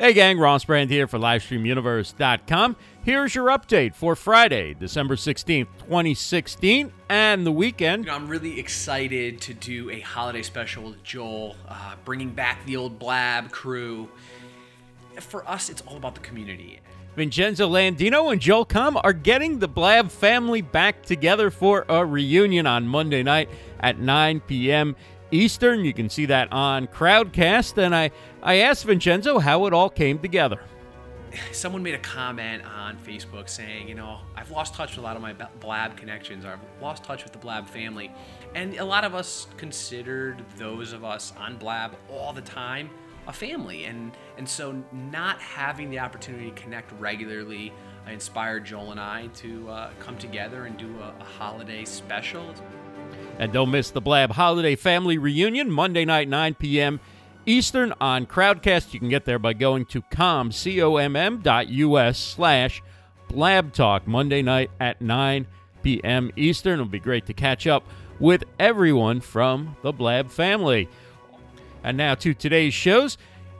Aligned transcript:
Hey 0.00 0.12
gang, 0.12 0.38
Ross 0.38 0.64
Brand 0.64 0.90
here 0.90 1.08
for 1.08 1.18
LivestreamUniverse.com. 1.18 2.76
Here's 3.02 3.34
your 3.34 3.48
update 3.48 3.96
for 3.96 4.14
Friday, 4.14 4.74
December 4.74 5.16
16th, 5.16 5.66
2016, 5.80 6.92
and 7.08 7.44
the 7.44 7.50
weekend. 7.50 8.04
You 8.04 8.12
know, 8.12 8.14
I'm 8.14 8.28
really 8.28 8.60
excited 8.60 9.40
to 9.40 9.54
do 9.54 9.90
a 9.90 9.98
holiday 9.98 10.42
special 10.42 10.84
with 10.84 11.02
Joel, 11.02 11.56
uh, 11.66 11.96
bringing 12.04 12.30
back 12.30 12.64
the 12.64 12.76
old 12.76 13.00
Blab 13.00 13.50
crew. 13.50 14.08
For 15.18 15.44
us, 15.50 15.68
it's 15.68 15.82
all 15.82 15.96
about 15.96 16.14
the 16.14 16.20
community. 16.20 16.78
Vincenzo 17.16 17.68
Landino 17.68 18.30
and 18.30 18.40
Joel 18.40 18.66
Comm 18.66 19.00
are 19.02 19.12
getting 19.12 19.58
the 19.58 19.66
Blab 19.66 20.12
family 20.12 20.62
back 20.62 21.02
together 21.02 21.50
for 21.50 21.84
a 21.88 22.06
reunion 22.06 22.68
on 22.68 22.86
Monday 22.86 23.24
night 23.24 23.50
at 23.80 23.98
9 23.98 24.38
p.m. 24.46 24.94
Eastern. 25.30 25.84
You 25.84 25.92
can 25.92 26.08
see 26.08 26.26
that 26.26 26.52
on 26.52 26.86
Crowdcast. 26.86 27.78
And 27.78 27.94
I, 27.94 28.10
I 28.42 28.56
asked 28.56 28.84
Vincenzo 28.84 29.38
how 29.38 29.66
it 29.66 29.72
all 29.72 29.90
came 29.90 30.18
together. 30.18 30.60
Someone 31.52 31.82
made 31.82 31.94
a 31.94 31.98
comment 31.98 32.64
on 32.64 32.96
Facebook 32.96 33.48
saying, 33.48 33.88
you 33.88 33.94
know, 33.94 34.20
I've 34.34 34.50
lost 34.50 34.74
touch 34.74 34.92
with 34.92 34.98
a 34.98 35.02
lot 35.02 35.14
of 35.14 35.22
my 35.22 35.34
Blab 35.60 35.96
connections, 35.96 36.44
or 36.44 36.52
I've 36.52 36.82
lost 36.82 37.04
touch 37.04 37.22
with 37.22 37.32
the 37.32 37.38
Blab 37.38 37.68
family. 37.68 38.10
And 38.54 38.76
a 38.78 38.84
lot 38.84 39.04
of 39.04 39.14
us 39.14 39.46
considered 39.56 40.42
those 40.56 40.92
of 40.92 41.04
us 41.04 41.32
on 41.38 41.56
Blab 41.56 41.96
all 42.10 42.32
the 42.32 42.40
time 42.40 42.90
a 43.26 43.32
family. 43.32 43.84
And, 43.84 44.12
and 44.38 44.48
so 44.48 44.82
not 44.90 45.38
having 45.38 45.90
the 45.90 45.98
opportunity 45.98 46.50
to 46.50 46.62
connect 46.62 46.92
regularly 46.98 47.72
inspired 48.10 48.64
Joel 48.64 48.92
and 48.92 49.00
I 49.00 49.28
to 49.36 49.68
uh, 49.68 49.90
come 50.00 50.16
together 50.16 50.64
and 50.64 50.76
do 50.76 50.98
a, 50.98 51.14
a 51.20 51.24
holiday 51.24 51.84
special. 51.84 52.54
And 53.38 53.52
don't 53.52 53.70
miss 53.70 53.90
the 53.90 54.00
Blab 54.00 54.32
Holiday 54.32 54.74
Family 54.74 55.16
Reunion 55.16 55.70
Monday 55.70 56.04
night, 56.04 56.28
9 56.28 56.54
p.m. 56.54 56.98
Eastern 57.46 57.94
on 58.00 58.26
Crowdcast. 58.26 58.92
You 58.92 58.98
can 58.98 59.08
get 59.08 59.24
there 59.24 59.38
by 59.38 59.52
going 59.52 59.86
to 59.86 60.02
com, 60.10 60.50
C-O-M-M 60.50 61.40
dot 61.42 61.68
U-S 61.68 62.18
slash 62.18 62.82
Blab 63.28 63.72
Talk 63.72 64.08
Monday 64.08 64.42
night 64.42 64.72
at 64.80 65.00
9 65.00 65.46
p.m. 65.82 66.32
Eastern. 66.34 66.74
It'll 66.74 66.86
be 66.86 66.98
great 66.98 67.26
to 67.26 67.32
catch 67.32 67.66
up 67.68 67.84
with 68.18 68.42
everyone 68.58 69.20
from 69.20 69.76
the 69.82 69.92
Blab 69.92 70.30
family. 70.30 70.88
And 71.84 71.96
now 71.96 72.16
to 72.16 72.34
today's 72.34 72.74
shows. 72.74 73.16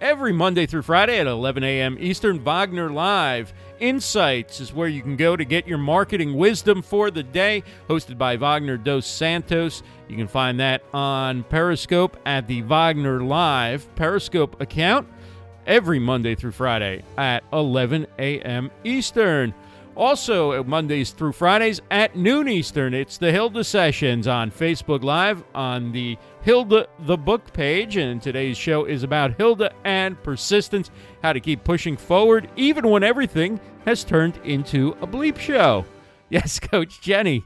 Every 0.00 0.32
Monday 0.32 0.66
through 0.66 0.82
Friday 0.82 1.18
at 1.20 1.28
11 1.28 1.62
a.m. 1.62 1.96
Eastern, 1.98 2.42
Wagner 2.42 2.90
Live 2.90 3.54
Insights 3.82 4.60
is 4.60 4.72
where 4.72 4.86
you 4.86 5.02
can 5.02 5.16
go 5.16 5.34
to 5.34 5.44
get 5.44 5.66
your 5.66 5.76
marketing 5.76 6.34
wisdom 6.34 6.82
for 6.82 7.10
the 7.10 7.24
day, 7.24 7.64
hosted 7.88 8.16
by 8.16 8.36
Wagner 8.36 8.76
Dos 8.76 9.04
Santos. 9.04 9.82
You 10.08 10.16
can 10.16 10.28
find 10.28 10.60
that 10.60 10.84
on 10.94 11.42
Periscope 11.42 12.16
at 12.24 12.46
the 12.46 12.62
Wagner 12.62 13.24
Live 13.24 13.92
Periscope 13.96 14.60
account 14.60 15.08
every 15.66 15.98
Monday 15.98 16.36
through 16.36 16.52
Friday 16.52 17.02
at 17.18 17.42
11 17.52 18.06
a.m. 18.20 18.70
Eastern. 18.84 19.52
Also, 19.94 20.64
Mondays 20.64 21.10
through 21.10 21.32
Fridays 21.32 21.82
at 21.90 22.16
noon 22.16 22.48
Eastern, 22.48 22.94
it's 22.94 23.18
the 23.18 23.30
Hilda 23.30 23.62
Sessions 23.62 24.26
on 24.26 24.50
Facebook 24.50 25.02
Live 25.02 25.44
on 25.54 25.92
the 25.92 26.16
Hilda 26.42 26.86
the 27.00 27.18
Book 27.18 27.52
page. 27.52 27.98
And 27.98 28.22
today's 28.22 28.56
show 28.56 28.86
is 28.86 29.02
about 29.02 29.36
Hilda 29.36 29.74
and 29.84 30.20
persistence, 30.22 30.90
how 31.22 31.34
to 31.34 31.40
keep 31.40 31.62
pushing 31.62 31.98
forward 31.98 32.48
even 32.56 32.88
when 32.88 33.02
everything 33.02 33.60
has 33.84 34.04
turned 34.04 34.38
into 34.44 34.96
a 35.00 35.06
bleep 35.06 35.38
show. 35.38 35.84
Yes, 36.30 36.58
Coach 36.58 37.02
Jennie, 37.02 37.44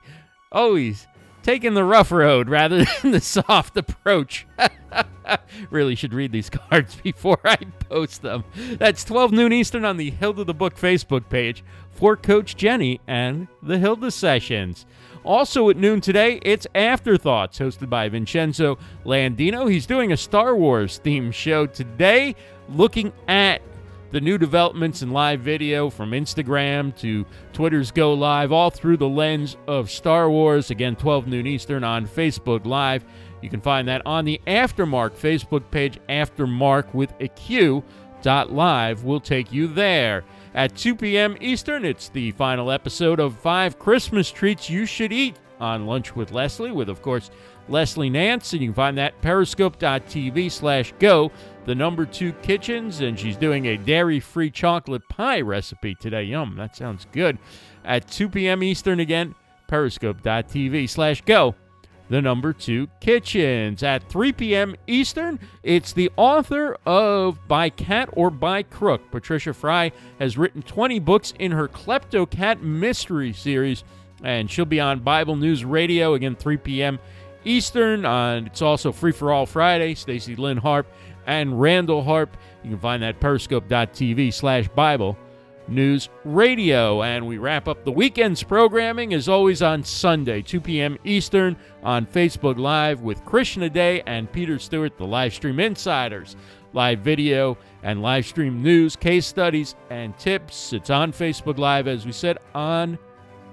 always 0.53 1.09
taking 1.43 1.75
the 1.75 1.83
rough 1.83 2.13
road 2.13 2.49
rather 2.49 2.85
than 3.03 3.11
the 3.11 3.21
soft 3.21 3.77
approach. 3.77 4.47
really 5.71 5.95
should 5.95 6.15
read 6.15 6.31
these 6.33 6.51
cards 6.51 6.97
before 7.03 7.39
I 7.45 7.57
post 7.89 8.23
them. 8.23 8.45
That's 8.79 9.05
12 9.05 9.33
noon 9.33 9.53
Eastern 9.53 9.85
on 9.85 9.97
the 9.97 10.11
Hilda 10.11 10.45
the 10.45 10.55
Book 10.55 10.77
Facebook 10.77 11.29
page 11.29 11.65
for 11.91 12.17
Coach 12.17 12.57
Jennie 12.57 13.01
and 13.07 13.49
the 13.63 13.79
Hilda 13.79 14.11
Sessions. 14.11 14.87
Also 15.25 15.69
at 15.71 15.77
noon 15.77 16.01
today, 16.01 16.39
it's 16.43 16.67
Afterthoughts, 16.75 17.59
hosted 17.59 17.91
by 17.91 18.09
Vincenzo 18.09 18.79
Landino. 19.05 19.71
He's 19.71 19.87
doing 19.87 20.13
a 20.13 20.17
Star 20.17 20.55
Wars 20.55 21.01
themed 21.05 21.35
show 21.35 21.67
today, 21.67 22.37
looking 22.69 23.13
at 23.27 23.61
the 24.11 24.21
new 24.21 24.39
developments 24.39 25.03
in 25.03 25.11
live 25.11 25.41
video 25.41 25.91
from 25.91 26.13
Instagram 26.13 26.97
to 26.99 27.27
Twitter's 27.53 27.91
Go 27.91 28.15
Live, 28.15 28.53
all 28.53 28.71
through 28.71 28.97
the 28.97 29.09
lens 29.09 29.57
of 29.67 29.91
Star 29.91 30.31
Wars. 30.31 30.71
Again, 30.71 30.97
12 30.97 31.27
noon 31.27 31.47
Eastern 31.47 31.85
on 31.85 32.07
Facebook 32.07 32.67
Live. 32.67 33.05
You 33.43 33.51
can 33.51 33.61
find 33.61 33.87
that 33.89 34.03
on 34.07 34.25
the 34.25 34.41
Aftermarq 34.47 35.11
Facebook 35.11 35.71
page, 35.71 35.99
Aftermarq 36.09 36.95
with 36.95 37.13
a 37.21 37.29
Q. 37.29 37.85
Dot 38.23 38.51
live 38.51 39.05
will 39.05 39.21
take 39.21 39.53
you 39.53 39.69
there. 39.69 40.25
At 40.55 40.75
2 40.75 40.97
p.m. 40.97 41.37
Eastern, 41.41 41.85
it's 41.85 42.09
the 42.09 42.33
final 42.33 42.71
episode 42.71 43.21
of 43.21 43.39
Five 43.39 43.79
Christmas 43.79 44.31
Treats 44.31 44.71
You 44.71 44.87
Should 44.87 45.13
Eat 45.13 45.37
on 45.61 45.87
Lunch 45.87 46.17
with 46.17 46.33
Leslie, 46.33 46.73
with, 46.73 46.89
of 46.89 47.03
course, 47.03 47.31
Leslie 47.69 48.11
Nance. 48.11 48.53
And 48.53 48.63
you 48.63 48.69
can 48.69 48.75
find 48.75 48.99
that 48.99 49.21
periscope.tv 49.21 50.51
slash 50.51 50.93
go 50.99 51.31
the 51.67 51.75
number 51.75 52.07
two 52.07 52.33
kitchens, 52.33 53.01
and 53.01 53.19
she's 53.19 53.37
doing 53.37 53.67
a 53.67 53.77
dairy 53.77 54.21
free 54.21 54.51
chocolate 54.51 55.07
pie 55.09 55.41
recipe 55.41 55.95
today. 55.97 56.23
Yum, 56.23 56.55
that 56.57 56.77
sounds 56.77 57.07
good. 57.13 57.39
At 57.85 58.09
2 58.09 58.29
p.m. 58.29 58.63
Eastern 58.63 59.01
again, 59.01 59.35
periscope.tv 59.67 60.89
slash 60.89 61.21
go. 61.23 61.55
The 62.09 62.23
number 62.23 62.53
two 62.53 62.89
kitchens. 63.01 63.83
At 63.83 64.09
3 64.09 64.33
p.m. 64.33 64.77
Eastern, 64.87 65.41
it's 65.65 65.93
the 65.93 66.11
author 66.17 66.77
of 66.87 67.49
By 67.49 67.69
Cat 67.69 68.11
or 68.13 68.31
By 68.31 68.63
Crook. 68.63 69.11
Patricia 69.11 69.53
Fry 69.53 69.91
has 70.21 70.39
written 70.39 70.63
20 70.63 71.01
books 71.01 71.35
in 71.41 71.51
her 71.51 71.67
Klepto 71.67 72.31
Cat 72.31 72.63
mystery 72.63 73.33
series, 73.33 73.83
and 74.23 74.49
she'll 74.49 74.65
be 74.65 74.79
on 74.79 75.01
Bible 75.01 75.35
News 75.35 75.65
Radio 75.65 76.15
again 76.15 76.37
3 76.37 76.59
p.m. 76.59 77.01
Eastern. 77.47 78.05
Uh, 78.05 78.43
it's 78.45 78.63
also 78.63 78.93
Free 78.93 79.13
for 79.13 79.33
All 79.33 79.47
Friday. 79.47 79.95
Stacy 79.95 80.37
Lynn 80.37 80.59
Harp 80.59 80.87
and 81.27 81.61
Randall 81.61 82.03
Harp. 82.03 82.37
You 82.63 82.71
can 82.71 82.79
find 82.79 83.03
that 83.03 83.21
periscope.tv 83.21 84.33
slash 84.33 84.69
Bible 84.69 85.17
News 85.69 86.09
Radio. 86.25 87.03
And 87.03 87.27
we 87.27 87.39
wrap 87.39 87.69
up 87.69 87.85
the 87.85 87.93
weekend's 87.93 88.43
programming 88.43 89.15
as 89.15 89.29
always 89.29 89.63
on 89.63 89.83
Sunday, 89.85 90.43
2 90.43 90.61
p.m. 90.61 90.99
Eastern 91.05 91.57
on 91.83 92.07
Facebook 92.07 92.59
Live 92.59 93.03
with 93.03 93.25
Krishna 93.25 93.71
De 93.71 94.03
and 94.07 94.31
Peter 94.31 94.59
Stewart, 94.59 94.97
the 94.97 95.07
live 95.07 95.35
stream 95.35 95.61
insiders. 95.61 96.37
Live 96.73 96.99
video 97.01 97.57
and 97.83 98.03
live 98.03 98.27
stream 98.27 98.63
news, 98.63 98.97
case 98.97 99.27
studies, 99.27 99.77
and 99.89 100.17
tips. 100.19 100.73
It's 100.73 100.91
on 100.91 101.13
Facebook 101.13 101.59
Live, 101.59 101.89
as 101.89 102.05
we 102.05 102.13
said, 102.13 102.39
on 102.55 102.99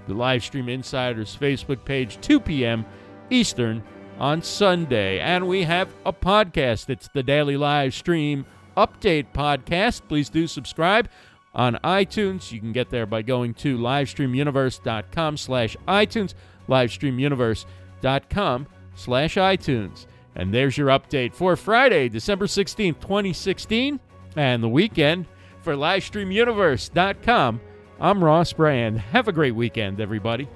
the 0.08 0.14
Live 0.14 0.44
Stream 0.44 0.68
Insiders 0.68 1.38
Facebook 1.40 1.86
page, 1.86 2.20
2 2.22 2.40
p.m. 2.40 2.86
Eastern 3.34 3.84
on 4.20 4.42
Sunday. 4.42 5.20
And 5.20 5.48
we 5.48 5.64
have 5.64 5.94
a 6.06 6.14
podcast. 6.14 6.90
It's 6.90 7.10
the 7.14 7.24
Daily 7.24 7.58
Live 7.58 7.94
Stream 7.94 8.46
Update 8.78 9.28
Podcast. 9.34 10.02
Please 10.08 10.30
do 10.30 10.48
subscribe 10.48 11.10
on 11.54 11.80
iTunes. 11.84 12.52
You 12.52 12.60
can 12.60 12.72
get 12.72 12.90
there 12.90 13.06
by 13.06 13.22
going 13.22 13.54
to 13.56 13.78
livestreamuniverse.com 13.78 15.38
slash 15.38 15.76
iTunes, 15.88 16.34
livestreamuniverse.com 16.70 18.68
slash 18.96 19.36
iTunes. 19.36 20.06
And 20.36 20.54
there's 20.54 20.78
your 20.78 20.88
update 20.88 21.34
for 21.34 21.56
Friday, 21.56 22.10
December 22.10 22.46
16th, 22.46 23.00
2016, 23.00 24.00
and 24.36 24.64
the 24.64 24.70
weekend 24.70 25.28
for 25.62 25.76
livestreamuniverse.com. 25.76 27.62
I'm 28.00 28.24
Ross 28.24 28.54
Brand. 28.54 29.00
Have 29.00 29.28
a 29.28 29.32
great 29.32 29.56
weekend, 29.56 30.02
everybody. 30.02 30.48